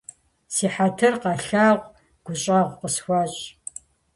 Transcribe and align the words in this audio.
Си 0.53 0.67
хьэтыр 0.73 1.13
къэлъагъу, 1.21 1.91
гущӏэгъу 2.25 2.77
къысхуэщӏ. 2.79 3.41